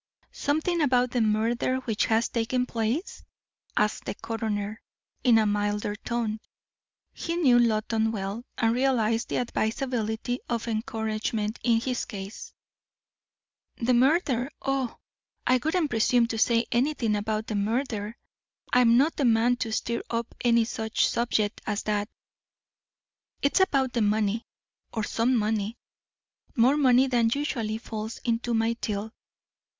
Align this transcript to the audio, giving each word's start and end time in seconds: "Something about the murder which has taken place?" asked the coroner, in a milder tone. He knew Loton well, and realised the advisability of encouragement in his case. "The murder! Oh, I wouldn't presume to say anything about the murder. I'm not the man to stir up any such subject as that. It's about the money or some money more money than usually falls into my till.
"Something 0.33 0.81
about 0.81 1.11
the 1.11 1.21
murder 1.21 1.75
which 1.81 2.05
has 2.07 2.27
taken 2.27 2.65
place?" 2.65 3.21
asked 3.77 4.05
the 4.05 4.15
coroner, 4.15 4.81
in 5.23 5.37
a 5.37 5.45
milder 5.45 5.93
tone. 5.95 6.39
He 7.13 7.35
knew 7.35 7.59
Loton 7.59 8.11
well, 8.11 8.43
and 8.57 8.73
realised 8.73 9.29
the 9.29 9.37
advisability 9.37 10.39
of 10.49 10.67
encouragement 10.67 11.59
in 11.61 11.79
his 11.79 12.05
case. 12.05 12.51
"The 13.77 13.93
murder! 13.93 14.49
Oh, 14.63 14.97
I 15.45 15.59
wouldn't 15.63 15.91
presume 15.91 16.25
to 16.29 16.37
say 16.39 16.65
anything 16.71 17.15
about 17.15 17.45
the 17.45 17.53
murder. 17.53 18.17
I'm 18.73 18.97
not 18.97 19.17
the 19.17 19.25
man 19.25 19.57
to 19.57 19.71
stir 19.71 20.01
up 20.09 20.33
any 20.43 20.65
such 20.65 21.07
subject 21.07 21.61
as 21.67 21.83
that. 21.83 22.09
It's 23.43 23.59
about 23.59 23.93
the 23.93 24.01
money 24.01 24.47
or 24.91 25.03
some 25.03 25.35
money 25.37 25.77
more 26.55 26.75
money 26.75 27.05
than 27.05 27.29
usually 27.35 27.77
falls 27.77 28.17
into 28.25 28.55
my 28.55 28.73
till. 28.81 29.13